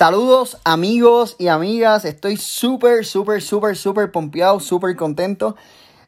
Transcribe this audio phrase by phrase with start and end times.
[0.00, 5.56] Saludos amigos y amigas, estoy súper, súper, súper, súper pompeado, súper contento.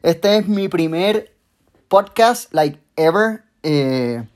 [0.01, 1.35] Este es mi primer
[1.89, 3.43] podcast, like ever.
[3.61, 4.27] Eh,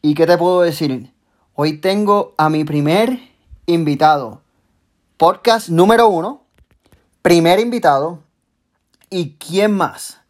[0.00, 1.12] ¿Y qué te puedo decir?
[1.54, 3.18] Hoy tengo a mi primer
[3.66, 4.42] invitado.
[5.16, 6.44] Podcast número uno,
[7.20, 8.22] primer invitado.
[9.10, 10.20] ¿Y quién más?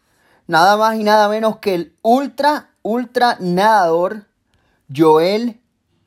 [0.47, 4.25] Nada más y nada menos que el ultra, ultra nadador
[4.91, 5.61] Joel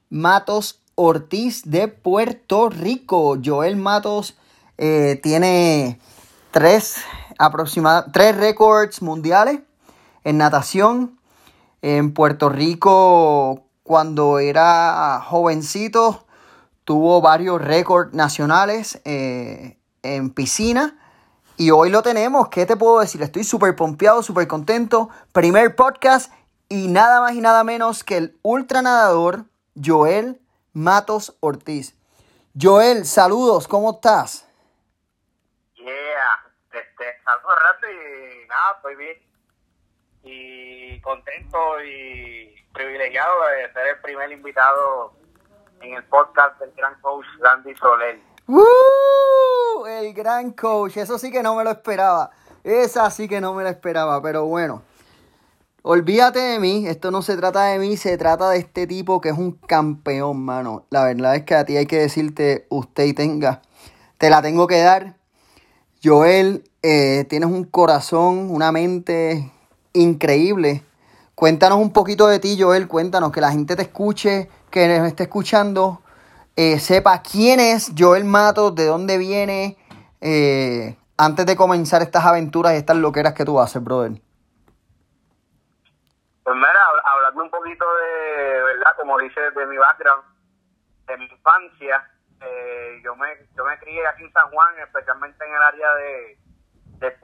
[0.09, 3.37] Matos Ortiz de Puerto Rico.
[3.43, 4.37] Joel Matos
[4.77, 5.99] eh, tiene
[6.51, 6.97] tres,
[8.11, 9.59] tres récords mundiales
[10.23, 11.19] en natación.
[11.81, 16.25] En Puerto Rico, cuando era jovencito,
[16.85, 20.97] tuvo varios récords nacionales eh, en piscina.
[21.57, 22.47] Y hoy lo tenemos.
[22.49, 23.21] ¿Qué te puedo decir?
[23.21, 25.09] Estoy súper pompeado, súper contento.
[25.33, 26.31] Primer podcast
[26.69, 29.45] y nada más y nada menos que el ultra nadador
[29.83, 30.39] Joel
[30.73, 31.95] Matos Ortiz.
[32.59, 34.47] Joel, saludos, ¿cómo estás?
[35.75, 39.17] Yeah, este, saludos rato y nada, estoy bien.
[40.23, 45.13] Y contento y privilegiado de ser el primer invitado
[45.81, 48.19] en el podcast del gran coach Randy Soler.
[48.47, 49.85] ¡Uh!
[49.85, 52.31] El gran coach, eso sí que no me lo esperaba.
[52.63, 54.81] Esa sí que no me lo esperaba, pero bueno.
[55.85, 59.27] Olvídate de mí, esto no se trata de mí, se trata de este tipo que
[59.27, 60.85] es un campeón, mano.
[60.89, 63.61] La verdad es que a ti hay que decirte, usted y tenga,
[64.17, 65.17] te la tengo que dar.
[66.01, 69.51] Joel, eh, tienes un corazón, una mente
[69.91, 70.85] increíble.
[71.35, 75.23] Cuéntanos un poquito de ti, Joel, cuéntanos, que la gente te escuche, que nos esté
[75.23, 76.01] escuchando,
[76.55, 79.77] eh, sepa quién es Joel Matos, de dónde viene,
[80.21, 84.13] eh, antes de comenzar estas aventuras y estas loqueras que tú haces, brother.
[86.43, 86.69] Pues mira,
[87.15, 88.95] hablando un poquito de, ¿verdad?
[88.97, 90.23] Como dice, de mi background,
[91.05, 92.09] de mi infancia,
[92.41, 96.37] eh, yo me yo me crié aquí en San Juan, especialmente en el área de,
[96.97, 97.17] de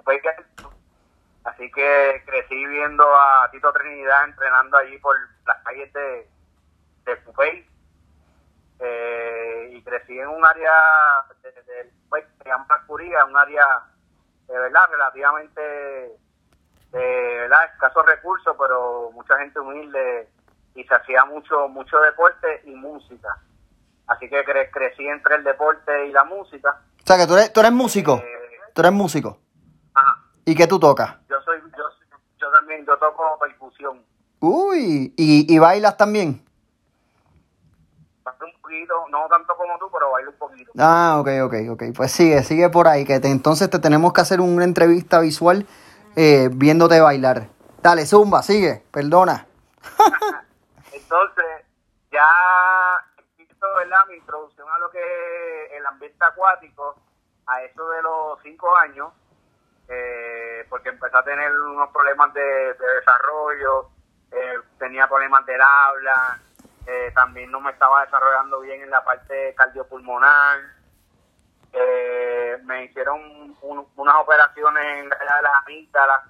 [1.43, 6.29] Así que crecí viendo a Tito Trinidad entrenando allí por las calles de,
[7.05, 7.65] de.
[8.81, 10.71] Eh, y crecí en un área
[11.43, 12.25] de, de, de, pues,
[13.27, 13.65] un área
[14.47, 16.17] de verdad relativamente
[16.91, 17.59] de ¿verdad?
[17.73, 20.29] escasos recursos, pero mucha gente humilde
[20.75, 23.37] y se hacía mucho mucho deporte y música.
[24.07, 26.81] Así que crecí entre el deporte y la música.
[27.03, 28.15] O sea, que tú eres, tú eres músico.
[28.15, 29.37] Eh, tú eres músico.
[29.93, 30.23] Ajá.
[30.45, 31.15] ¿Y qué tú tocas?
[31.29, 31.83] Yo soy yo,
[32.37, 34.03] yo también yo toco percusión.
[34.39, 36.43] Uy, ¿y, y bailas también?
[38.25, 40.71] Un poquito, no tanto como tú, pero bailo un poquito.
[40.77, 41.83] Ah, ok, ok, ok.
[41.95, 45.67] Pues sigue, sigue por ahí, que te, entonces te tenemos que hacer una entrevista visual
[46.15, 47.47] eh, viéndote bailar.
[47.81, 49.45] Dale, Zumba, sigue, perdona.
[50.91, 51.45] Entonces,
[52.11, 52.27] ya
[53.17, 54.05] empiezo, ¿verdad?
[54.09, 56.95] Mi introducción a lo que es el ambiente acuático,
[57.47, 59.09] a eso de los cinco años,
[59.87, 63.89] eh, porque empecé a tener unos problemas de, de desarrollo,
[64.31, 66.39] eh, tenía problemas del habla,
[66.85, 70.59] eh, también no me estaba desarrollando bien en la parte cardiopulmonar.
[71.73, 73.19] Eh, me hicieron
[73.61, 76.21] un, unas operaciones en la de las amígdalas.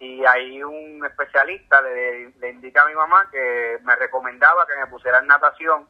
[0.00, 4.86] Y ahí un especialista le, le, indica a mi mamá que me recomendaba que me
[4.86, 5.88] pusiera en natación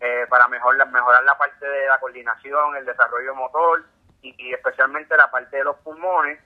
[0.00, 3.84] eh, para mejorar, mejorar la parte de la coordinación, el desarrollo motor
[4.20, 6.40] y, y especialmente la parte de los pulmones,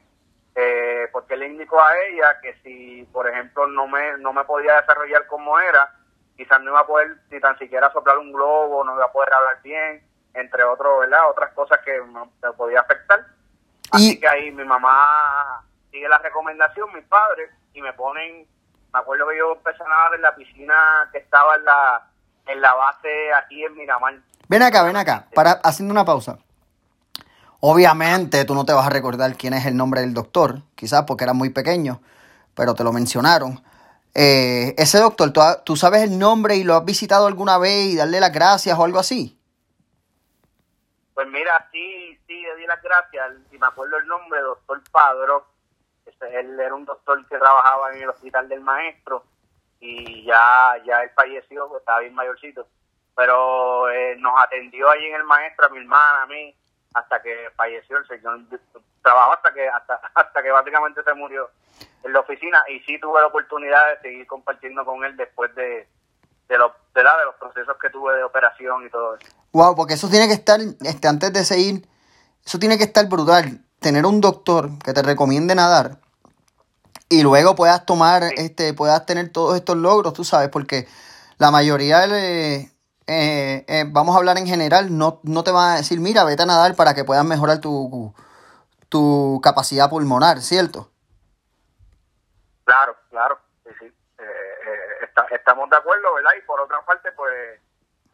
[0.55, 4.81] eh, porque le indicó a ella que si, por ejemplo, no me, no me podía
[4.81, 5.93] desarrollar como era,
[6.37, 9.33] quizás no iba a poder ni tan siquiera soplar un globo, no iba a poder
[9.33, 10.03] hablar bien,
[10.37, 11.31] entre otros, ¿verdad?
[11.31, 13.25] Otras cosas que me podía afectar.
[13.91, 14.21] Así y...
[14.21, 18.47] que ahí mi mamá sigue la recomendación, mis padres, y me ponen,
[18.93, 22.11] me acuerdo que yo empecé a nadar en la piscina que estaba en la,
[22.47, 24.15] en la base aquí en Miramar.
[24.49, 26.39] Ven acá, ven acá, para haciendo una pausa.
[27.61, 31.25] Obviamente tú no te vas a recordar quién es el nombre del doctor, quizás porque
[31.25, 32.01] era muy pequeño,
[32.55, 33.63] pero te lo mencionaron.
[34.15, 37.97] Eh, ese doctor, ¿tú, ¿tú sabes el nombre y lo has visitado alguna vez y
[37.97, 39.36] darle las gracias o algo así?
[41.17, 45.47] Pues mira, sí, sí, le di las gracias, y me acuerdo el nombre, doctor Padro,
[46.05, 49.25] este, él era un doctor que trabajaba en el hospital del maestro,
[49.81, 52.69] y ya, ya él falleció, pues, estaba bien mayorcito,
[53.15, 56.55] pero eh, nos atendió allí en el maestro, a mi hermana, a mí,
[56.93, 58.41] hasta que falleció el señor,
[59.01, 61.49] trabajó hasta que, hasta, hasta que básicamente se murió
[62.05, 65.89] en la oficina, y sí tuve la oportunidad de seguir compartiendo con él después de,
[66.47, 69.35] de, lo, de, de los procesos que tuve de operación y todo eso.
[69.57, 71.89] Wow, porque eso tiene que estar, este, antes de seguir,
[72.45, 73.65] eso tiene que estar brutal.
[73.81, 75.97] Tener un doctor que te recomiende nadar
[77.09, 80.87] y luego puedas tomar, este, puedas tener todos estos logros, tú sabes, porque
[81.39, 82.71] la mayoría eh,
[83.07, 86.47] eh, vamos a hablar en general, no, no te van a decir, mira, vete a
[86.47, 88.13] nadar para que puedas mejorar tu,
[88.91, 90.91] tu capacidad pulmonar, ¿cierto?
[92.65, 93.87] Claro, claro, sí, sí.
[93.87, 96.33] Eh, estamos de acuerdo, ¿verdad?
[96.37, 97.59] Y por otra parte, pues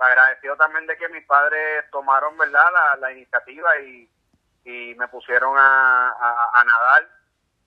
[0.03, 4.11] agradecido también de que mis padres tomaron, ¿verdad?, la, la iniciativa y,
[4.65, 6.11] y me pusieron a,
[6.55, 7.09] a, nadar.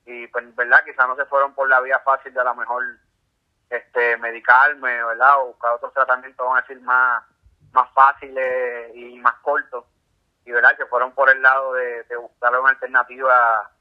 [0.05, 2.83] Y pues verdad quizás no se fueron por la vía fácil de a lo mejor
[3.69, 7.23] este medicarme verdad o buscar otros tratamientos vamos a decir más
[7.73, 9.85] más fáciles y más cortos.
[10.45, 13.71] Y verdad que fueron por el lado de, buscar una alternativa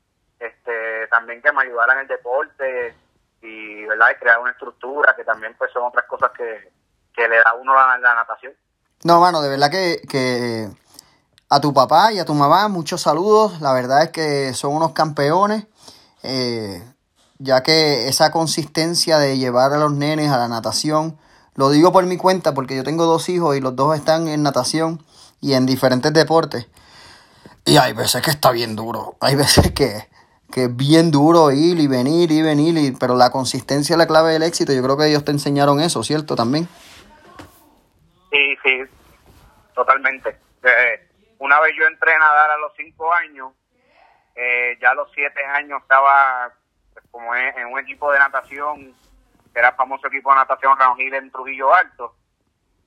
[0.40, 2.96] este también que me ayudaran en el deporte
[3.40, 6.72] y verdad y crear una estructura que también pues son otras cosas que,
[7.14, 8.52] que le da a uno la, natación
[9.04, 10.68] no mano de verdad que, que
[11.54, 13.60] a tu papá y a tu mamá, muchos saludos.
[13.60, 15.66] La verdad es que son unos campeones,
[16.24, 16.82] eh,
[17.38, 21.16] ya que esa consistencia de llevar a los nenes a la natación,
[21.54, 24.42] lo digo por mi cuenta porque yo tengo dos hijos y los dos están en
[24.42, 25.04] natación
[25.40, 26.66] y en diferentes deportes.
[27.64, 30.08] Y hay veces que está bien duro, hay veces que,
[30.50, 34.08] que es bien duro ir y venir y venir, y, pero la consistencia es la
[34.08, 34.72] clave del éxito.
[34.72, 36.34] Yo creo que ellos te enseñaron eso, ¿cierto?
[36.34, 36.68] También.
[38.34, 38.82] Sí, sí,
[39.74, 40.36] totalmente.
[40.64, 41.08] Eh,
[41.38, 43.52] una vez yo entré a nadar a los cinco años,
[44.34, 46.52] eh, ya a los siete años estaba
[46.92, 48.92] pues, como en, un equipo de natación,
[49.52, 52.16] que era el famoso equipo de natación Gil en Trujillo Alto,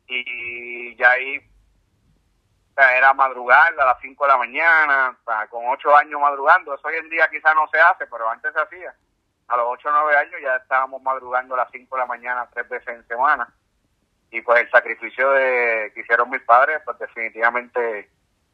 [0.07, 1.39] y ya ahí
[2.75, 5.17] era madrugar a las 5 de la mañana,
[5.49, 6.75] con ocho años madrugando.
[6.75, 8.93] Eso hoy en día quizás no se hace, pero antes se hacía.
[9.47, 12.49] A los ocho o nueve años ya estábamos madrugando a las 5 de la mañana
[12.53, 13.47] tres veces en semana.
[14.31, 18.09] Y pues el sacrificio de, que hicieron mis padres, pues definitivamente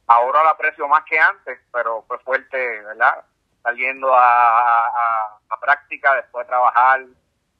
[0.08, 3.26] ahora lo aprecio más que antes, pero fue fuerte, ¿verdad?
[3.64, 7.06] Saliendo a, a, práctica, después de trabajar,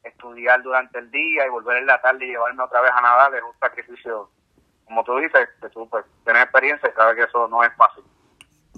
[0.04, 3.34] estudiar durante el día y volver en la tarde y llevarme otra vez a nadar
[3.34, 4.30] es un sacrificio,
[4.86, 8.04] como tú dices, que tú pues, tienes experiencia y sabes que eso no es fácil.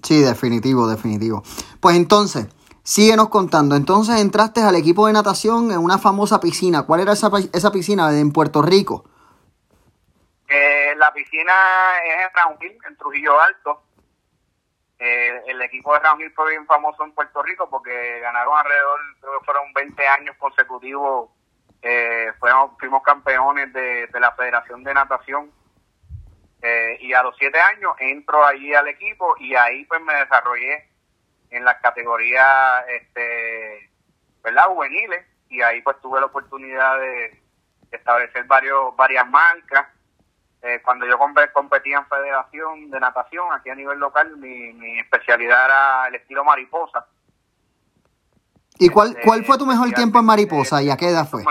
[0.03, 1.41] Sí, definitivo, definitivo.
[1.79, 2.47] Pues entonces,
[2.83, 3.75] síguenos contando.
[3.75, 6.83] Entonces entraste al equipo de natación en una famosa piscina.
[6.83, 9.05] ¿Cuál era esa, esa piscina en Puerto Rico?
[10.97, 11.53] La piscina
[12.03, 12.29] es
[12.61, 13.83] en en Trujillo Alto.
[14.97, 19.39] Eh, el equipo de Round fue bien famoso en Puerto Rico porque ganaron alrededor, creo
[19.39, 21.31] que fueron 20 años consecutivos.
[21.81, 25.51] Eh, fuimos, campeones de, la Federación de Natación.
[26.61, 30.89] Eh, y a los 7 años entro allí al equipo y ahí pues me desarrollé
[31.51, 33.91] en las categorías este,
[34.41, 34.63] ¿verdad?
[34.67, 37.39] juveniles y ahí pues tuve la oportunidad de
[37.91, 39.94] establecer varios varias marcas
[40.65, 41.19] eh, cuando yo
[41.53, 47.05] competía en federación de natación, aquí a nivel local, mi, especialidad era el estilo mariposa.
[48.79, 51.43] ¿Y cuál, este, cuál fue tu mejor tiempo en mariposa y a qué edad fue?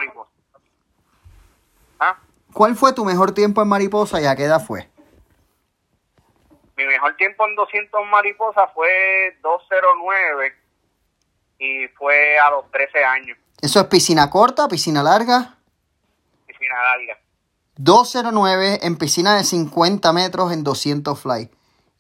[2.00, 2.18] ¿Ah?
[2.52, 4.90] ¿Cuál fue tu mejor tiempo en mariposa y a qué edad fue?
[6.76, 10.56] Mi mejor tiempo en 200 mariposa fue 209
[11.60, 13.38] y fue a los 13 años.
[13.62, 15.54] ¿Eso es piscina corta, piscina larga?
[16.46, 17.23] Piscina larga.
[17.76, 21.50] 209 en piscina de 50 metros en 200 fly.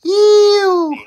[0.02, 1.06] Sí,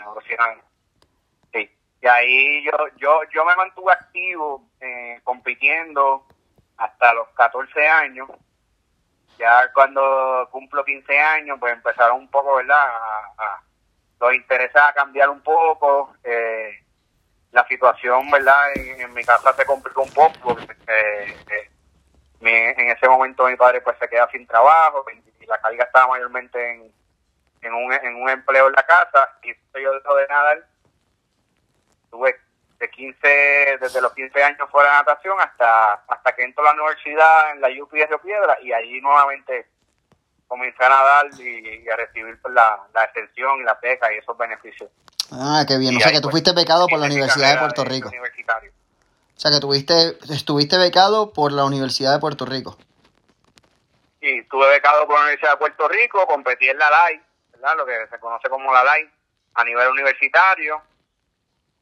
[2.02, 6.26] Y ahí yo, yo, yo me mantuve activo eh, compitiendo
[6.78, 8.30] hasta los 14 años.
[9.38, 12.88] Ya cuando cumplo 15 años, pues empezaron un poco, ¿verdad?
[13.38, 13.62] A,
[14.20, 16.14] los intereses a cambiar un poco.
[16.24, 16.84] Eh,
[17.52, 18.76] la situación, ¿verdad?
[18.76, 20.56] En, mi casa se complicó un poco.
[20.56, 21.67] Porque, eh,
[22.48, 26.08] eh en ese momento mi padre pues se queda sin trabajo y la carga estaba
[26.08, 26.92] mayormente en,
[27.62, 30.66] en, un, en un empleo en la casa y yo dejo de nadar.
[32.10, 32.36] Tuve
[32.80, 33.28] de 15,
[33.82, 37.62] desde los 15 años fuera de natación hasta hasta que entro a la universidad en
[37.62, 39.68] la UPI de Río Piedra y allí nuevamente
[40.48, 44.38] comencé a nadar y, a recibir pues, la, la extensión y la beca y esos
[44.38, 44.90] beneficios.
[45.32, 45.98] Ah, qué bien.
[45.98, 48.10] o sea que tú pues, fuiste becado por la Universidad de Puerto Rico.
[48.10, 48.72] Universitario.
[49.38, 52.76] O sea que tuviste, estuviste becado por la Universidad de Puerto Rico.
[54.20, 57.78] Sí, estuve becado por la Universidad de Puerto Rico, competí en la LAI, ¿verdad?
[57.78, 59.08] lo que se conoce como la LAI,
[59.54, 60.82] a nivel universitario.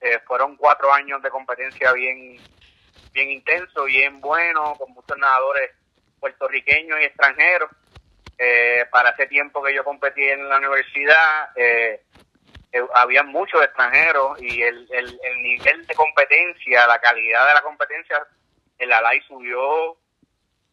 [0.01, 2.37] Eh, fueron cuatro años de competencia bien,
[3.13, 5.71] bien intenso, bien bueno, con muchos nadadores
[6.19, 7.69] puertorriqueños y extranjeros.
[8.37, 12.03] Eh, para ese tiempo que yo competí en la universidad, eh,
[12.75, 17.61] eh, había muchos extranjeros y el, el, el, nivel de competencia, la calidad de la
[17.61, 18.27] competencia,
[18.77, 19.95] el ALAI subió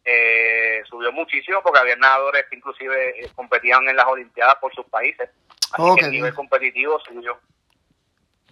[0.03, 4.85] eh, subió muchísimo porque había nadadores que inclusive eh, competían en las Olimpiadas por sus
[4.87, 5.29] países.
[5.71, 7.39] Así que el nivel competitivo subió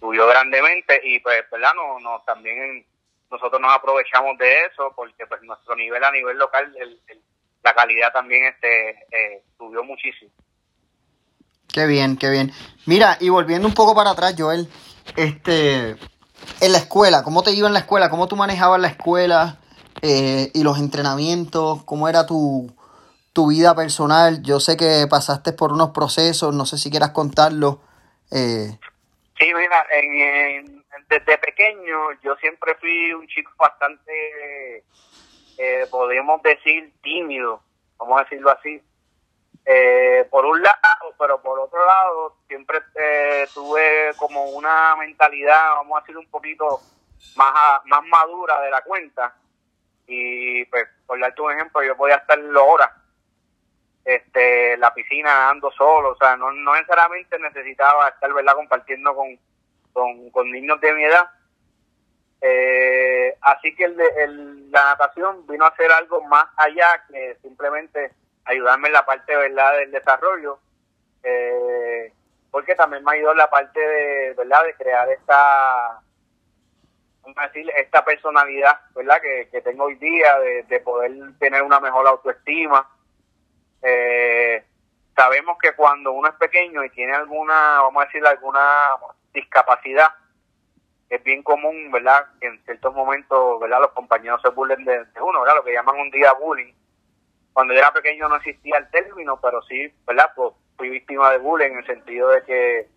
[0.00, 1.74] subió grandemente y pues, ¿verdad?
[1.76, 2.86] No, no, también
[3.30, 6.98] nosotros nos aprovechamos de eso porque pues nuestro nivel a nivel local, el,
[7.62, 10.32] la calidad también este eh, subió muchísimo.
[11.72, 12.52] Qué bien, qué bien.
[12.86, 14.68] Mira, y volviendo un poco para atrás, Joel,
[15.16, 15.96] este,
[16.60, 18.10] en la escuela, ¿cómo te iba en la escuela?
[18.10, 19.58] ¿Cómo tú manejabas la escuela
[20.02, 21.82] eh, y los entrenamientos?
[21.84, 22.70] ¿Cómo era tu,
[23.32, 24.42] tu vida personal?
[24.42, 27.80] Yo sé que pasaste por unos procesos, no sé si quieras contarlo.
[28.30, 28.78] Eh.
[29.38, 34.84] Sí, mira, en, desde pequeño yo siempre fui un chico bastante,
[35.58, 37.62] eh, podríamos decir, tímido,
[37.98, 38.82] vamos a decirlo así.
[39.64, 45.98] Eh, por un lado, pero por otro lado, siempre eh, tuve como una mentalidad, vamos
[45.98, 46.80] a decir, un poquito
[47.36, 47.52] más,
[47.86, 49.34] más madura de la cuenta.
[50.06, 52.90] Y pues, por darte un ejemplo, yo podía estar horas
[54.04, 59.38] este, la piscina ando solo, o sea, no, no necesariamente necesitaba estar, ¿verdad?, compartiendo con,
[60.30, 61.30] con, niños de mi edad.
[62.40, 68.12] Eh, así que el, la natación vino a ser algo más allá que simplemente
[68.44, 70.58] ayudarme en la parte, ¿verdad?, del desarrollo,
[71.22, 72.12] eh,
[72.52, 76.00] porque también me ha en la parte de, ¿verdad?, de crear esta,
[77.46, 82.06] decir, esta personalidad, ¿verdad?, que, que tengo hoy día, de, de poder tener una mejor
[82.06, 82.86] autoestima,
[83.80, 84.62] eh,
[85.16, 88.90] sabemos que cuando uno es pequeño y tiene alguna, vamos a decir, alguna
[89.32, 90.08] discapacidad,
[91.08, 92.26] es bien común, ¿verdad?
[92.38, 93.80] Que en ciertos momentos, ¿verdad?
[93.80, 95.56] Los compañeros se burlen de, uno, ¿verdad?
[95.56, 96.74] Lo que llaman un día bullying.
[97.54, 100.30] Cuando yo era pequeño no existía el término, pero sí, ¿verdad?
[100.36, 102.88] Pues fui víctima de bullying en el sentido de que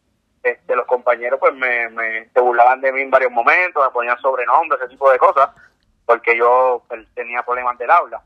[0.44, 4.20] este, los compañeros pues me, me se burlaban de mí en varios momentos, me ponían
[4.20, 5.50] sobrenombres, ese tipo de cosas,
[6.06, 8.22] porque yo pues, tenía problemas del aula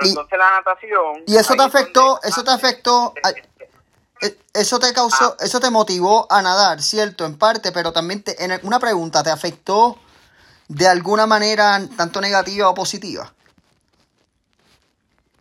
[0.00, 1.24] y, entonces la natación...
[1.26, 3.14] ¿Y eso te afectó, eso te afectó,
[4.54, 5.44] eso te causó, ah.
[5.44, 9.30] eso te motivó a nadar, cierto, en parte, pero también te, en una pregunta, ¿te
[9.30, 9.98] afectó
[10.68, 13.32] de alguna manera tanto negativa o positiva?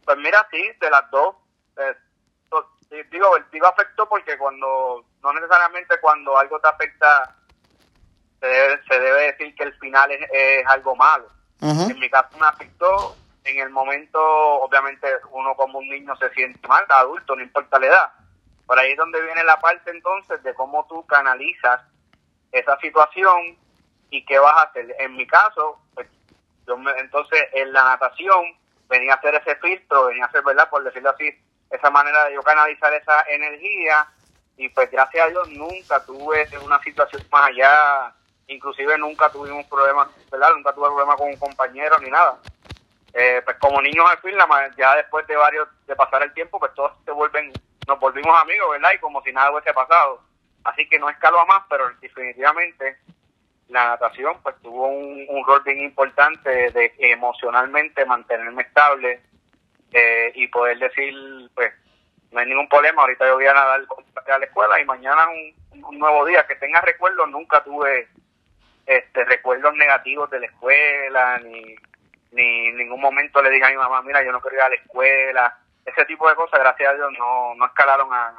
[0.04, 1.36] Pues mira, sí, de las dos.
[1.78, 1.96] Eh,
[3.12, 7.36] digo, digo afectó porque cuando, no necesariamente cuando algo te afecta,
[8.40, 11.28] se debe, se debe decir que el final es, algo malo.
[11.62, 16.68] En mi caso me afectó en el momento, obviamente, uno como un niño se siente
[16.68, 18.14] mal, adulto, no importa la edad.
[18.66, 21.82] Por ahí es donde viene la parte entonces de cómo tú canalizas
[22.52, 23.58] esa situación
[24.10, 24.96] y qué vas a hacer.
[25.00, 26.08] En mi caso, pues,
[26.68, 28.56] yo entonces en la natación
[28.88, 30.70] venía a hacer ese filtro, venía a hacer, ¿verdad?
[30.70, 31.32] Por decirlo así,
[31.72, 34.08] esa manera de yo canalizar esa energía
[34.58, 38.14] y pues gracias a Dios nunca tuve una situación más allá,
[38.48, 40.52] inclusive nunca tuvimos problemas, ¿verdad?
[40.56, 42.38] Nunca tuve problemas con un compañero ni nada.
[43.14, 44.36] Eh, pues como niños al fin,
[44.78, 47.52] ya después de varios, de pasar el tiempo, pues todos se vuelven,
[47.88, 48.92] nos volvimos amigos, ¿verdad?
[48.94, 50.22] Y como si nada hubiese pasado.
[50.64, 52.98] Así que no escalo a más, pero definitivamente
[53.72, 59.22] la natación pues tuvo un, rol bien importante de, emocionalmente mantenerme estable
[59.92, 61.14] eh, y poder decir,
[61.54, 61.72] pues,
[62.32, 63.82] no hay ningún problema, ahorita yo voy a nadar
[64.28, 66.46] a la escuela y mañana un, un nuevo día.
[66.48, 68.08] Que tenga recuerdos, nunca tuve
[68.86, 71.76] este recuerdos negativos de la escuela, ni
[72.32, 74.70] ni en ningún momento le dije a mi mamá, mira, yo no quiero ir a
[74.70, 75.58] la escuela.
[75.86, 78.34] Ese tipo de cosas, gracias a Dios, no, no escalaron a,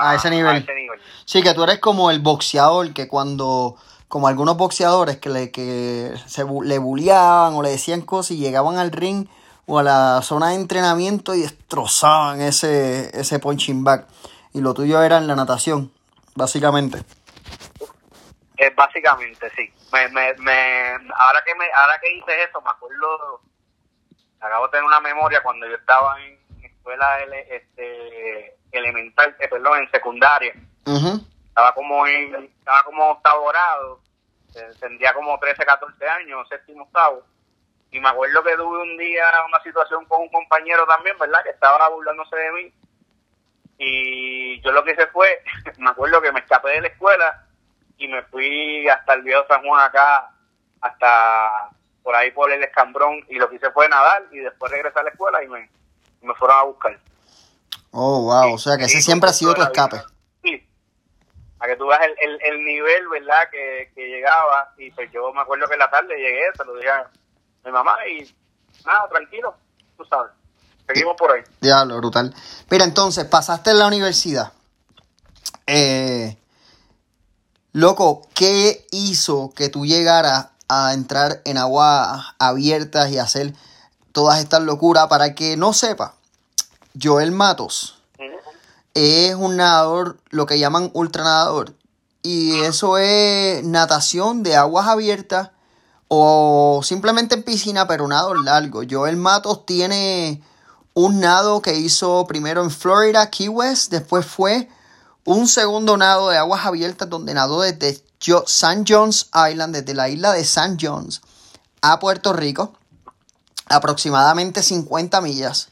[0.00, 0.64] a, ese nivel.
[1.24, 3.76] Sí, que tú eres como el boxeador que cuando,
[4.08, 8.78] como algunos boxeadores que le, que se le bulliaban o le decían cosas y llegaban
[8.78, 9.26] al ring
[9.66, 14.06] o a la zona de entrenamiento y destrozaban ese, ese punching bag.
[14.52, 15.92] Y lo tuyo era en la natación,
[16.34, 16.98] básicamente.
[18.56, 19.72] Eh, básicamente, sí.
[19.92, 23.40] Me, me, me, ahora que me, ahora que hice eso, me acuerdo,
[24.40, 27.18] acabo de tener una memoria cuando yo estaba en escuela
[27.50, 30.54] este, elemental, eh, perdón, en secundaria.
[31.48, 34.00] Estaba como en, estaba como octavo grado,
[34.54, 37.22] eh, tendría como 13, 14 años, séptimo, octavo.
[37.94, 41.44] Y me acuerdo que tuve un día una situación con un compañero también, ¿verdad?
[41.44, 42.74] Que estaba burlándose de mí.
[43.78, 45.28] Y yo lo que hice fue,
[45.78, 47.46] me acuerdo que me escapé de la escuela
[47.96, 50.28] y me fui hasta el viejo San Juan acá,
[50.80, 51.70] hasta
[52.02, 55.04] por ahí por el escambrón y lo que hice fue nadar y después regresé a
[55.04, 55.70] la escuela y me,
[56.22, 56.98] me fueron a buscar.
[57.92, 59.98] Oh, wow, o sea que ese siempre ha sido tu escape.
[60.42, 60.68] Sí,
[61.60, 65.32] a que tú veas el, el, el nivel, ¿verdad?, que, que, llegaba y pues yo
[65.32, 67.08] me acuerdo que en la tarde llegué, se lo dije a
[67.64, 68.22] mi mamá y
[68.84, 69.54] nada, tranquilo,
[69.96, 70.32] tú sabes.
[70.86, 71.42] Seguimos por ahí.
[71.60, 72.34] Diablo, brutal.
[72.70, 74.52] Mira, entonces, pasaste en la universidad.
[75.66, 76.36] Eh,
[77.74, 83.52] Loco, ¿qué hizo que tú llegaras a entrar en aguas abiertas y hacer
[84.12, 85.08] todas estas locuras?
[85.08, 86.14] Para que no sepa,
[87.02, 87.98] Joel Matos
[88.94, 91.74] es un nadador, lo que llaman ultranadador.
[92.22, 95.50] Y eso es natación de aguas abiertas
[96.16, 98.82] o simplemente en piscina, pero nado largo.
[98.88, 100.42] Joel Matos tiene
[100.94, 104.68] un nado que hizo primero en Florida, Key West, después fue
[105.24, 108.00] un segundo nado de aguas abiertas donde nadó desde
[108.46, 111.20] San John's Island, desde la isla de San John's
[111.82, 112.74] a Puerto Rico,
[113.66, 115.70] aproximadamente 50 millas,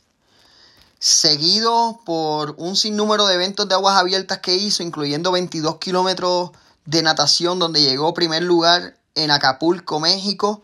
[0.99, 6.51] seguido por un sinnúmero de eventos de aguas abiertas que hizo, incluyendo 22 kilómetros
[6.85, 10.63] de natación donde llegó primer lugar en Acapulco, México,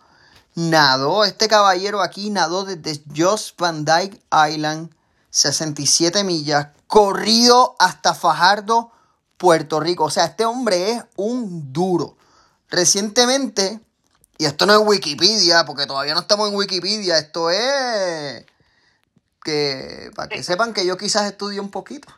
[0.54, 4.90] nadó, este caballero aquí nadó desde Jost Van Dyke Island,
[5.30, 8.90] 67 millas, corrido hasta Fajardo,
[9.36, 10.04] Puerto Rico.
[10.04, 12.16] O sea, este hombre es un duro.
[12.68, 13.80] Recientemente,
[14.36, 18.44] y esto no es Wikipedia, porque todavía no estamos en Wikipedia, esto es
[19.42, 22.08] que para que sepan que yo quizás estudié un poquito.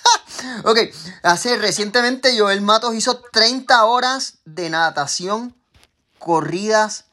[0.64, 0.78] ok,
[1.22, 5.56] hace recientemente Joel Matos hizo 30 horas de natación,
[6.20, 7.06] corridas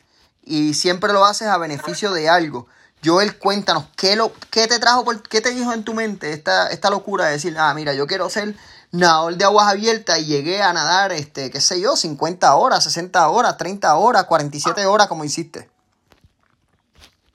[0.44, 2.68] y siempre lo haces a beneficio de algo.
[3.04, 6.70] Joel, cuéntanos, ¿qué, lo, qué te trajo, por, qué te dijo en tu mente esta,
[6.70, 8.54] esta locura de decir, ah, mira, yo quiero ser
[8.92, 13.28] nadador de aguas abiertas y llegué a nadar, este, qué sé yo, 50 horas, 60
[13.30, 15.70] horas, 30 horas, 47 horas, como hiciste?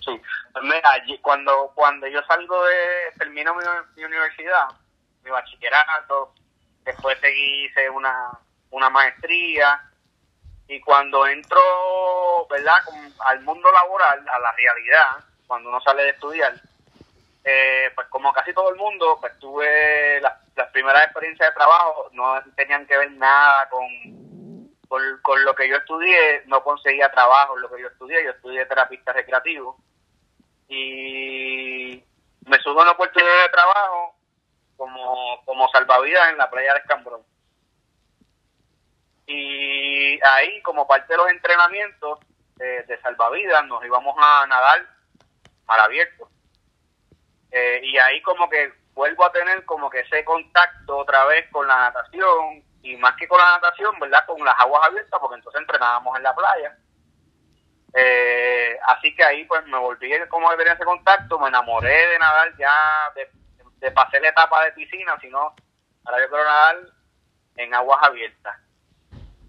[0.01, 0.21] Sí,
[0.53, 4.69] pues mira, cuando, cuando yo salgo de, termino mi, universidad,
[5.25, 6.35] mi bachillerato,
[6.85, 8.31] después seguí, hice una,
[8.71, 9.81] una maestría,
[10.73, 11.61] y cuando entro,
[12.49, 12.77] ¿verdad?,
[13.27, 15.09] al mundo laboral, a la realidad,
[15.47, 16.55] cuando uno sale de estudiar,
[17.45, 20.33] eh, pues como casi todo el mundo, pues tuve las,
[20.73, 23.87] primeras experiencias de trabajo, no tenían que ver nada con,
[25.21, 29.13] con, lo que yo estudié, no conseguía trabajo lo que yo estudié, yo estudié terapista
[29.13, 29.77] recreativo
[30.69, 32.03] y
[32.47, 34.15] me subo a una oportunidad de trabajo
[34.79, 37.32] como, como salvavidas en la playa de Escambrón.
[39.35, 42.19] Y ahí, como parte de los entrenamientos
[42.57, 44.87] de, salvavidas, nos íbamos a nadar
[45.69, 46.29] al abierto.
[47.51, 51.67] Eh, y ahí como que vuelvo a tener como que ese contacto otra vez con
[51.67, 54.27] la natación y más que con la natación, ¿verdad?
[54.27, 56.77] Con las aguas abiertas, porque entonces entrenábamos en la playa.
[57.95, 62.19] Eh, así que ahí pues me volví como a tener ese contacto, me enamoré de
[62.19, 63.31] nadar ya, de,
[63.79, 65.55] de pasé la etapa de piscina, sino
[66.05, 66.77] ahora yo quiero nadar
[67.57, 68.57] en aguas abiertas.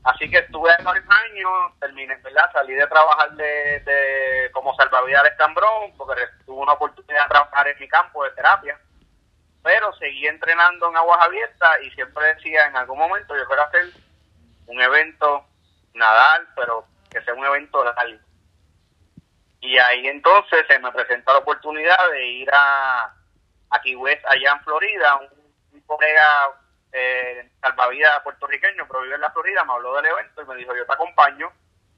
[0.03, 2.51] Así que estuve varios años, terminé, ¿verdad?
[2.51, 7.79] Salí de trabajar de, como salvavidas de Cambrón, porque tuve una oportunidad de trabajar en
[7.79, 8.77] mi campo de terapia.
[9.63, 13.85] Pero seguí entrenando en aguas abiertas y siempre decía, en algún momento yo quiero hacer
[14.67, 15.45] un evento
[15.93, 18.19] nadar, pero que sea un evento largo.
[19.61, 23.15] Y ahí entonces se me presenta la oportunidad de ir a,
[23.69, 25.21] a Key allá en Florida.
[25.71, 26.62] Un colega
[26.93, 30.75] eh, salvavidas puertorriqueño, pero vive en la Florida, me habló del evento y me dijo,
[30.75, 31.51] yo te acompaño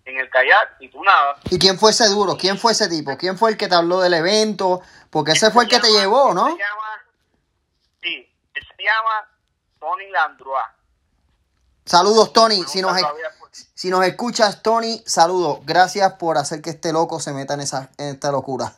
[0.06, 1.36] en el kayak y tú nada.
[1.50, 2.38] ¿Y quién fue ese duro?
[2.38, 3.18] ¿Quién fue ese tipo?
[3.18, 4.82] ¿Quién fue el que te habló del evento?
[5.10, 6.46] Porque ese fue el que te llevó, ¿no?
[6.46, 7.06] Se llama,
[8.02, 9.30] sí, él se llama
[9.80, 10.74] Tony Landroa.
[11.86, 12.64] Saludos, Tony.
[12.64, 12.98] Si nos,
[13.52, 15.60] si nos escuchas, Tony, saludos.
[15.66, 18.72] Gracias por hacer que este loco se meta en, esa, en esta locura.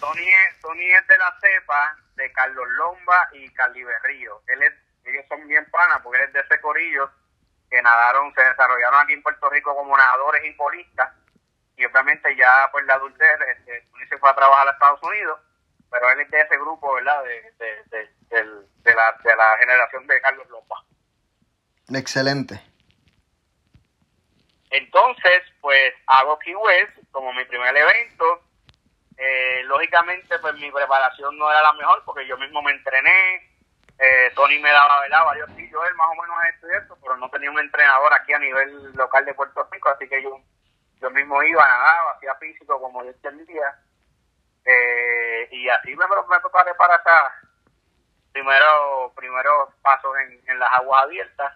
[0.00, 4.42] Tony, es, Tony es de la cepa de Carlos Lomba y Carly Berrío.
[4.46, 4.72] Él es
[5.10, 7.10] ellos son bien panas porque es de ese corillo
[7.70, 11.12] que nadaron, se desarrollaron aquí en Puerto Rico como nadadores y polistas
[11.76, 15.40] y obviamente ya pues la adultez este, se fue a trabajar a Estados Unidos
[15.90, 20.48] pero él es de ese grupo verdad de, de, la, de la generación de Carlos
[20.48, 20.76] Lomba.
[21.92, 22.60] Excelente.
[24.70, 28.44] Entonces pues hago Key West como mi primer evento.
[29.16, 33.49] Eh, lógicamente pues mi preparación no era la mejor porque yo mismo me entrené
[34.00, 35.24] eh, Tony me daba ¿verdad?
[35.26, 38.38] varios sitios, él más o menos esto y pero no tenía un entrenador aquí a
[38.38, 40.40] nivel local de Puerto Rico, así que yo,
[41.00, 43.74] yo mismo iba, nadaba, hacía físico como yo entendía,
[44.64, 47.32] eh, y así me, me preparé para estar
[48.32, 51.52] primero, primeros pasos en, en las aguas abiertas.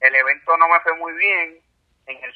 [0.00, 1.60] El evento no me fue muy bien,
[2.06, 2.34] en el,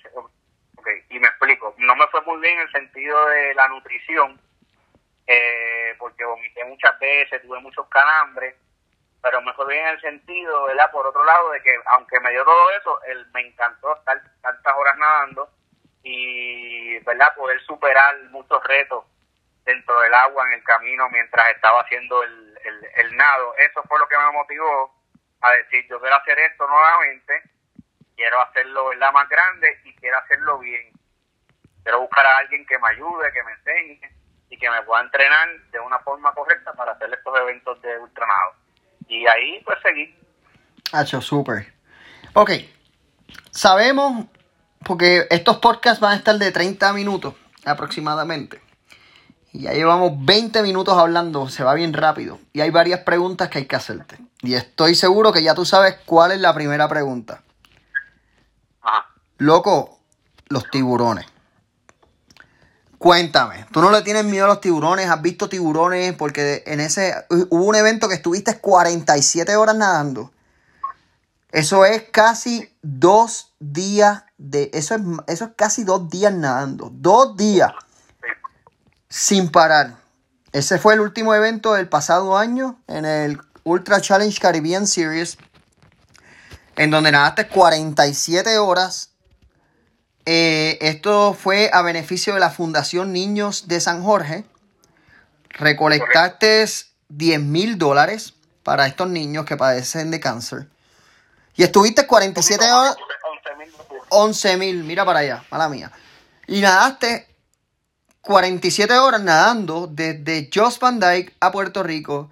[0.77, 4.41] okay, y me explico, no me fue muy bien en el sentido de la nutrición,
[5.27, 8.55] eh, porque vomité muchas veces, tuve muchos calambres,
[9.25, 10.91] pero me fue bien en el sentido, ¿verdad?
[10.91, 14.77] Por otro lado, de que aunque me dio todo eso, él, me encantó estar tantas
[14.77, 15.49] horas nadando
[16.03, 17.35] y, ¿verdad?
[17.35, 19.07] Poder superar muchos retos
[19.65, 23.55] dentro del agua, en el camino, mientras estaba haciendo el, el, el nado.
[23.57, 24.95] Eso fue lo que me motivó
[25.41, 27.43] a decir, yo quiero hacer esto nuevamente,
[28.17, 29.11] quiero hacerlo, ¿verdad?
[29.11, 30.93] Más grande y quiero hacerlo bien.
[31.83, 34.01] Quiero buscar a alguien que me ayude, que me enseñe
[34.51, 38.64] y que me pueda entrenar de una forma correcta para hacer estos eventos de ultranado.
[39.09, 40.15] Y ahí pues seguí.
[40.93, 41.73] Hacho, súper.
[42.33, 42.51] Ok,
[43.51, 44.27] sabemos
[44.85, 48.61] porque estos podcasts van a estar de 30 minutos aproximadamente.
[49.53, 52.41] Y ya llevamos 20 minutos hablando, se va bien rápido.
[52.53, 54.19] Y hay varias preguntas que hay que hacerte.
[54.43, 57.43] Y estoy seguro que ya tú sabes cuál es la primera pregunta.
[58.83, 59.07] Ajá.
[59.39, 60.01] Loco,
[60.49, 61.27] los tiburones.
[63.05, 65.11] Cuéntame, ¿tú no le tienes miedo a los tiburones?
[65.11, 66.15] ¿Has visto tiburones?
[66.15, 70.33] Porque en ese hubo un evento que estuviste 47 horas nadando.
[71.53, 74.71] Eso es casi dos días de.
[74.73, 76.89] Eso es, eso es casi dos días nadando.
[76.95, 77.73] Dos días.
[79.11, 79.97] Sin parar.
[80.53, 85.37] Ese fue el último evento del pasado año en el Ultra Challenge Caribbean Series.
[86.77, 89.14] En donde nadaste 47 horas
[90.27, 94.45] eh, esto fue a beneficio de la Fundación Niños de San Jorge.
[95.51, 96.67] Recolectaste
[97.09, 100.69] 10 mil dólares para estos niños que padecen de cáncer.
[101.57, 102.97] Y estuviste 47 horas.
[104.09, 105.91] 11 mil, mira para allá, mala mía.
[106.47, 107.29] Y nadaste
[108.23, 112.31] 47 horas nadando desde Joss Van Dyke a Puerto Rico.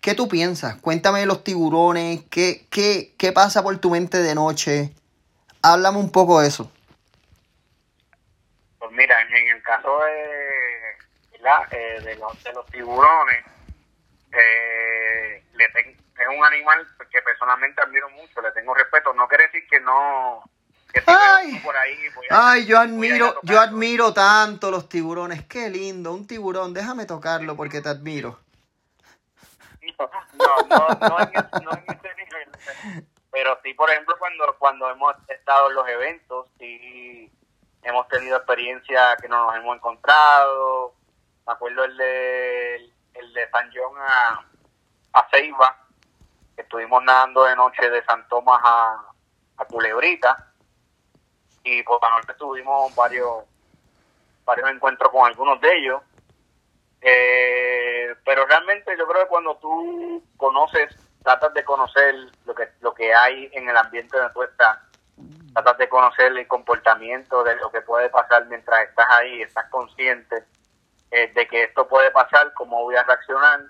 [0.00, 0.76] ¿Qué tú piensas?
[0.80, 2.22] Cuéntame de los tiburones.
[2.28, 4.92] ¿Qué, qué, qué pasa por tu mente de noche?
[5.62, 6.70] Háblame un poco de eso.
[8.92, 10.90] Mira, en el caso de,
[11.70, 13.44] eh, de, los, de los tiburones,
[14.32, 19.14] eh, le es un animal que personalmente admiro mucho, le tengo respeto.
[19.14, 20.42] No quiere decir que no...
[20.92, 21.96] Que ay, por ahí
[22.28, 25.46] ay, yo admiro, yo admiro tanto los tiburones.
[25.46, 26.74] Qué lindo, un tiburón.
[26.74, 28.38] Déjame tocarlo porque te admiro.
[29.98, 33.06] No, no, no, en, no en ese nivel.
[33.30, 37.32] Pero sí, por ejemplo, cuando, cuando hemos estado en los eventos, sí
[37.82, 40.94] hemos tenido experiencias que no nos hemos encontrado.
[41.46, 42.76] Me acuerdo el de,
[43.14, 44.44] el de San John a,
[45.12, 45.76] a Ceiba,
[46.56, 49.04] estuvimos nadando de noche de San Tomás a,
[49.58, 50.52] a Culebrita
[51.64, 53.44] y por la noche tuvimos varios
[54.44, 56.02] varios encuentros con algunos de ellos.
[57.00, 62.14] Eh, pero realmente yo creo que cuando tú conoces, tratas de conocer
[62.44, 64.78] lo que, lo que hay en el ambiente donde tú estás,
[65.52, 70.44] tratas de conocer el comportamiento de lo que puede pasar mientras estás ahí, estás consciente
[71.10, 73.60] eh, de que esto puede pasar, cómo voy a reaccionar.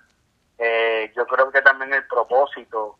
[0.59, 2.97] Eh, yo creo que también el propósito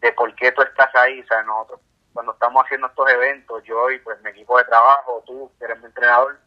[0.00, 1.80] de por qué tú estás ahí, o nosotros
[2.12, 5.78] cuando estamos haciendo estos eventos, yo y pues mi equipo de trabajo, tú que eres
[5.80, 6.38] mi entrenador,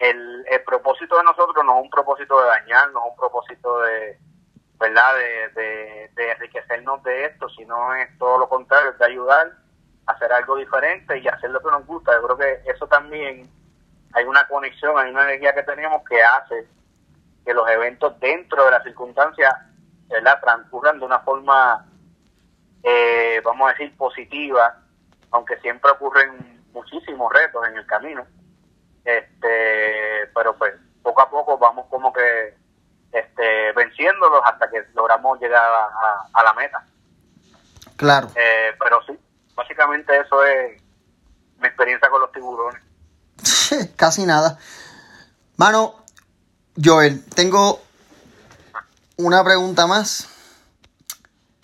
[0.00, 3.80] el, el propósito de nosotros no es un propósito de dañar, no es un propósito
[3.82, 4.18] de,
[4.78, 9.52] ¿verdad?, de, de, de enriquecernos de esto, sino es todo lo contrario, de ayudar
[10.06, 12.12] hacer algo diferente y hacer lo que nos gusta.
[12.12, 13.50] Yo creo que eso también
[14.12, 16.66] hay una conexión, hay una energía que tenemos que hace
[17.44, 19.54] que los eventos dentro de las circunstancias
[20.08, 20.40] ¿verdad?
[20.40, 21.86] transcurran de una forma,
[22.82, 24.76] eh, vamos a decir, positiva,
[25.30, 28.26] aunque siempre ocurren muchísimos retos en el camino.
[29.04, 32.56] Este, pero pues poco a poco vamos como que
[33.12, 35.62] este, venciéndolos hasta que logramos llegar
[36.32, 36.84] a, la meta.
[37.96, 38.28] Claro.
[38.34, 39.16] Eh, pero sí,
[39.56, 40.80] básicamente eso es
[41.58, 42.82] mi experiencia con los tiburones.
[43.96, 44.58] Casi nada.
[45.56, 45.94] Mano,
[46.82, 47.80] Joel, tengo
[49.16, 50.28] una pregunta más.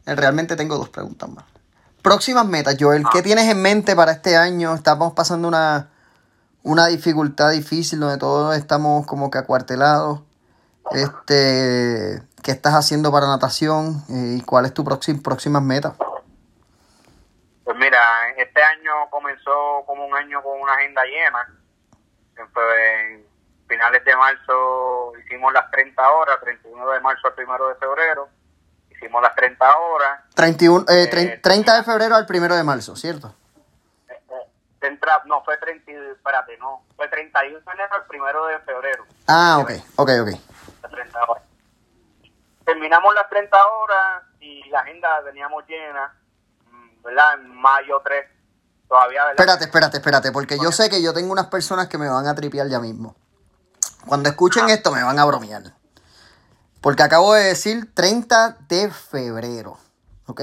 [0.06, 1.44] Eh, realmente tengo dos preguntas más.
[2.02, 3.22] Próximas metas, Joel, ¿qué ah.
[3.22, 4.74] tienes en mente para este año?
[4.74, 5.90] Estamos pasando una,
[6.62, 10.20] una dificultad difícil donde todos estamos como que acuartelados.
[10.90, 14.02] Este, ¿Qué estás haciendo para natación?
[14.08, 15.92] Eh, ¿Y cuál es tu próxima próximas metas?
[17.82, 21.48] Mira, este año comenzó como un año con una agenda llena.
[22.36, 23.26] En,
[23.66, 28.28] finales de marzo hicimos las 30 horas, 31 de marzo al 1 de febrero.
[28.88, 30.20] Hicimos las 30 horas.
[30.34, 33.34] 31, eh, 30 eh, de febrero al 1 de marzo, ¿cierto?
[34.08, 39.06] Eh, eh, no, fue 30, espérate, no, fue 31 de enero al 1 de febrero.
[39.26, 40.88] Ah, ok, ok, ok.
[40.88, 41.42] 30 horas.
[42.64, 46.21] Terminamos las 30 horas y la agenda teníamos llena
[47.02, 47.34] ¿verdad?
[47.40, 48.24] En mayo 3
[48.88, 52.26] todavía, Espérate, espérate, espérate, porque yo sé que yo tengo unas personas que me van
[52.26, 53.16] a tripear ya mismo.
[54.06, 55.74] Cuando escuchen esto me van a bromear.
[56.80, 59.78] Porque acabo de decir 30 de febrero,
[60.26, 60.42] ¿ok?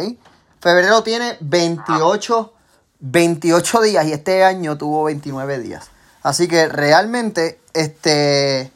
[0.62, 2.54] Febrero tiene 28,
[3.00, 5.92] 28 días y este año tuvo 29 días.
[6.24, 8.72] Así que realmente, este,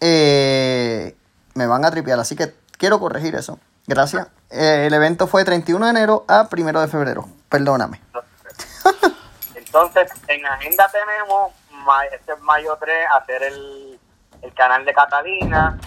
[0.00, 1.16] eh,
[1.54, 2.18] me van a tripear.
[2.18, 3.58] Así que quiero corregir eso.
[3.86, 4.28] Gracias.
[4.50, 7.26] Eh, el evento fue 31 de enero a 1 de febrero.
[7.48, 8.00] Perdóname.
[9.54, 11.52] Entonces, en agenda tenemos
[12.12, 13.98] este es mayo 3 hacer el,
[14.42, 15.78] el canal de Catalina.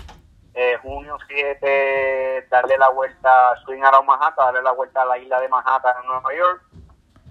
[0.53, 5.17] Eh, junio 7 darle la vuelta a Swing a Manhattan, darle la vuelta a la
[5.17, 6.61] isla de Manhattan en Nueva York.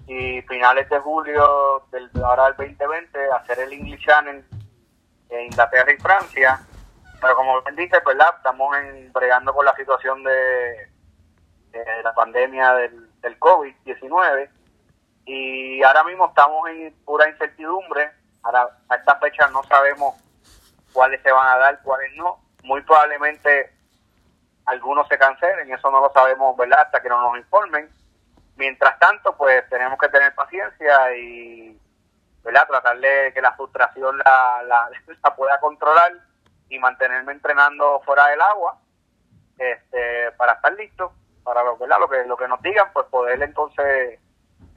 [0.07, 4.45] y finales de julio del ahora del 2020 hacer el English Channel
[5.29, 6.61] en Inglaterra y Francia.
[7.21, 8.35] Pero como bien dice, ¿verdad?
[8.37, 10.89] Estamos en, bregando con la situación de,
[12.03, 14.49] la pandemia del, del COVID-19
[15.25, 18.11] y ahora mismo estamos en pura incertidumbre.
[18.43, 20.15] Ahora, a esta fecha no sabemos
[20.93, 22.39] cuáles se van a dar, cuáles no.
[22.63, 23.73] Muy probablemente
[24.65, 26.81] algunos se cancelen, eso no lo sabemos, ¿verdad?
[26.81, 27.89] Hasta que no nos informen.
[28.55, 31.79] Mientras tanto, pues tenemos que tener paciencia y,
[32.43, 32.67] ¿verdad?
[32.67, 34.89] Tratar de que la frustración la, la,
[35.23, 36.13] la pueda controlar
[36.69, 38.79] y mantenerme entrenando fuera del agua
[39.57, 41.97] este, para estar listo, para ¿verdad?
[41.99, 44.19] lo que lo que nos digan, pues poder entonces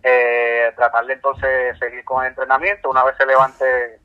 [0.02, 4.00] eh, tratar de entonces seguir con el entrenamiento una vez se levante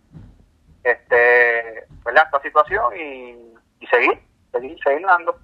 [0.83, 2.23] este ¿verdad?
[2.25, 4.19] esta situación y, y seguir,
[4.51, 5.39] seguir, seguir dando.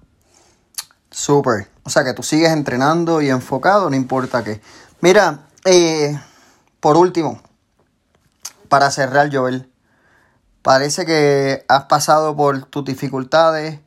[1.10, 1.66] Súper.
[1.84, 4.60] O sea que tú sigues entrenando y enfocado, no importa qué.
[5.00, 6.18] Mira, eh,
[6.78, 7.40] por último,
[8.68, 9.69] para cerrar, Joel,
[10.62, 13.80] parece que has pasado por tus dificultades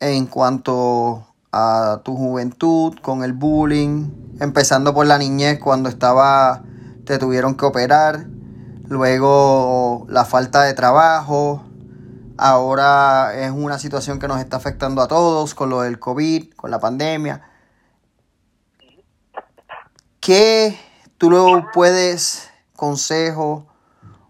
[0.00, 6.62] en cuanto a tu juventud, con el bullying, empezando por la niñez cuando estaba,
[7.04, 8.26] te tuvieron que operar,
[8.86, 11.64] luego la falta de trabajo,
[12.38, 16.70] ahora es una situación que nos está afectando a todos con lo del COVID, con
[16.70, 17.42] la pandemia.
[20.20, 20.78] ¿Qué
[21.18, 23.66] tú luego puedes, consejo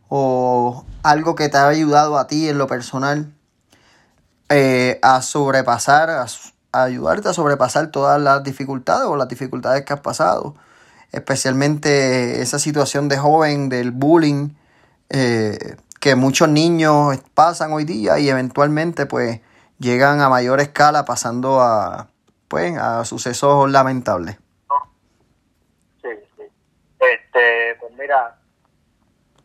[0.09, 3.33] o algo que te ha ayudado a ti en lo personal
[4.49, 6.27] eh, a sobrepasar, a,
[6.73, 10.55] ayudarte a sobrepasar todas las dificultades o las dificultades que has pasado?
[11.13, 14.51] Especialmente esa situación de joven, del bullying,
[15.09, 19.41] eh, que muchos niños pasan hoy día y eventualmente pues
[19.79, 22.09] llegan a mayor escala pasando a
[22.49, 24.37] pues a sucesos lamentables.
[26.03, 26.43] Sí, sí.
[26.99, 28.37] Este, pues mira,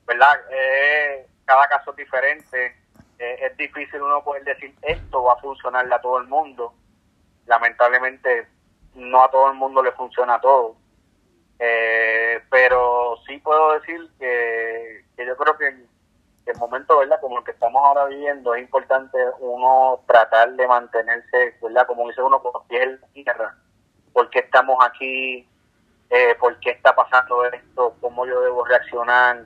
[0.08, 0.34] ¿verdad?
[0.52, 2.76] Eh, cada caso es diferente.
[3.18, 6.74] Eh, es difícil uno poder decir esto va a funcionarle a todo el mundo.
[7.46, 8.48] Lamentablemente
[8.96, 10.76] no a todo el mundo le funciona todo.
[11.60, 15.68] Eh, pero sí puedo decir que, yo creo que
[16.46, 17.20] el momento, ¿verdad?
[17.22, 21.88] Como el que estamos ahora viviendo, es importante uno tratar de mantenerse, ¿verdad?
[21.88, 23.58] Como dice uno, con pies en la tierra.
[24.14, 25.48] ¿Por qué estamos aquí?
[26.10, 27.96] Eh, ¿Por qué está pasando esto?
[28.00, 29.46] ¿Cómo yo debo reaccionar?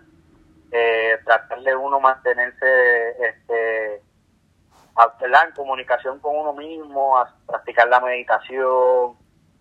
[0.72, 9.16] Eh, tratar de uno mantenerse este, en comunicación con uno mismo, a practicar la meditación,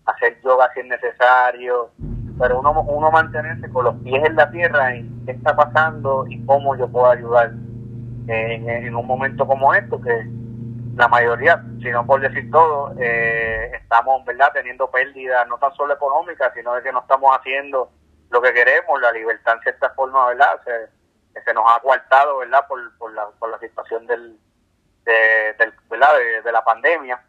[0.05, 1.91] hacer yoga si es necesario,
[2.37, 6.45] pero uno, uno mantenerse con los pies en la tierra en qué está pasando y
[6.45, 7.51] cómo yo puedo ayudar
[8.27, 10.27] en, un momento como esto, que
[10.95, 15.93] la mayoría, si no por decir todo, eh, estamos verdad teniendo pérdidas no tan solo
[15.93, 17.89] económicas, sino de que no estamos haciendo
[18.29, 20.59] lo que queremos, la libertad en cierta forma, ¿verdad?
[21.33, 22.65] Se, se nos ha coartado, ¿verdad?
[22.67, 24.39] Por, por, la, por la situación del,
[25.03, 26.17] de, del, ¿verdad?
[26.17, 27.23] De, de la pandemia.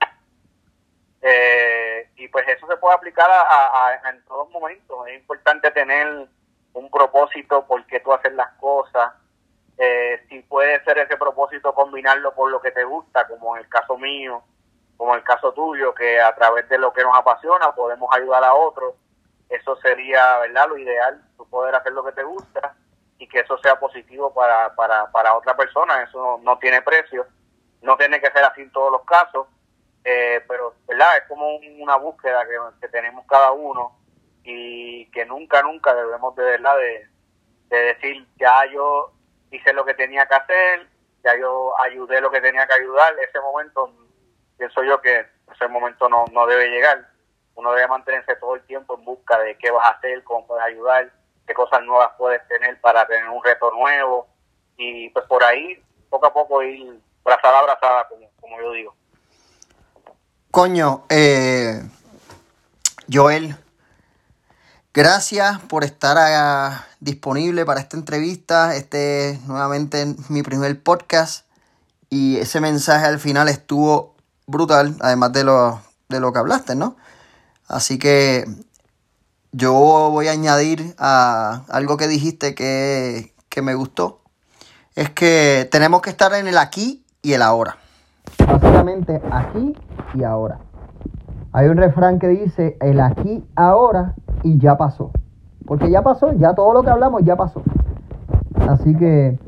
[1.22, 5.06] Eh, y pues eso se puede aplicar a, a, en todos momentos.
[5.08, 6.28] Es importante tener
[6.72, 9.12] un propósito por qué tú haces las cosas.
[9.76, 13.68] Eh, si puede ser ese propósito combinarlo por lo que te gusta, como en el
[13.68, 14.42] caso mío,
[14.96, 18.44] como en el caso tuyo, que a través de lo que nos apasiona podemos ayudar
[18.44, 18.94] a otros.
[19.48, 20.68] Eso sería, ¿verdad?
[20.68, 22.74] Lo ideal, tú poder hacer lo que te gusta
[23.20, 26.02] y que eso sea positivo para, para, para otra persona.
[26.02, 27.26] Eso no, tiene precio.
[27.82, 29.46] No tiene que ser así en todos los casos
[30.04, 33.98] eh, pero verdad es como una búsqueda que, que, tenemos cada uno
[34.42, 37.06] y que nunca nunca debemos de verdad de,
[37.68, 39.12] de, decir ya yo
[39.50, 40.88] hice lo que tenía que hacer
[41.22, 43.92] ya yo ayudé lo que tenía que ayudar ese momento
[44.56, 47.06] pienso yo que ese momento no, no debe llegar
[47.56, 50.64] uno debe mantenerse todo el tiempo en busca de qué vas a hacer cómo puedes
[50.64, 51.12] ayudar
[51.50, 54.28] qué cosas nuevas puedes tener para tener un reto nuevo
[54.76, 58.94] y pues por ahí poco a poco ir brazada a brazada como, como yo digo
[60.52, 61.80] Coño, eh,
[63.12, 63.56] Joel,
[64.94, 68.74] gracias por estar a, disponible para esta entrevista.
[68.74, 71.46] Este es nuevamente mi primer podcast
[72.08, 74.16] y ese mensaje al final estuvo
[74.48, 76.96] brutal, además de lo, de lo que hablaste, ¿no?
[77.68, 78.44] Así que
[79.52, 79.72] yo
[80.10, 84.20] voy a añadir a algo que dijiste que, que me gustó.
[84.94, 87.76] Es que tenemos que estar en el aquí y el ahora.
[88.38, 89.76] Básicamente aquí
[90.14, 90.58] y ahora.
[91.52, 95.10] Hay un refrán que dice el aquí, ahora y ya pasó.
[95.66, 97.62] Porque ya pasó, ya todo lo que hablamos ya pasó.
[98.68, 99.38] Así que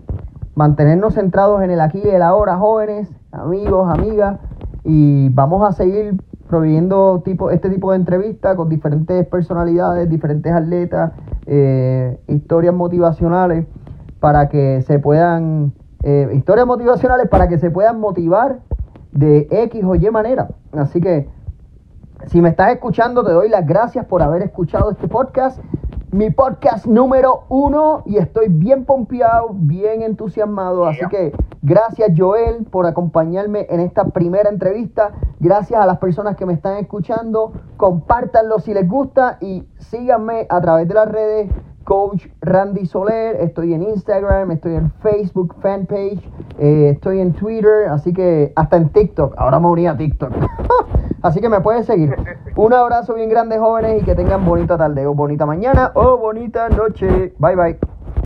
[0.55, 4.39] mantenernos centrados en el aquí y el ahora, jóvenes, amigos, amigas,
[4.85, 6.17] y vamos a seguir
[6.53, 11.13] proveyendo tipo, este tipo de entrevistas con diferentes personalidades, diferentes atletas,
[11.47, 13.65] eh, historias motivacionales
[14.21, 18.59] para que se puedan, eh, historias motivacionales para que se puedan motivar
[19.13, 20.49] de X o Y manera.
[20.73, 21.27] Así que
[22.27, 25.59] si me estás escuchando, te doy las gracias por haber escuchado este podcast.
[26.13, 30.85] Mi podcast número uno y estoy bien pompeado, bien entusiasmado.
[30.85, 35.13] Así que gracias Joel por acompañarme en esta primera entrevista.
[35.41, 37.55] Gracias a las personas que me están escuchando.
[37.79, 41.51] Compártanlo si les gusta y síganme a través de las redes.
[41.85, 46.21] Coach Randy Soler, estoy en Instagram, estoy en Facebook fanpage,
[46.59, 49.35] eh, estoy en Twitter, así que hasta en TikTok.
[49.37, 50.33] Ahora me uní a TikTok.
[51.23, 52.17] Así que me pueden seguir.
[52.57, 56.69] Un abrazo bien grande, jóvenes, y que tengan bonita tarde, o bonita mañana, o bonita
[56.69, 57.33] noche.
[57.39, 58.02] Bye bye.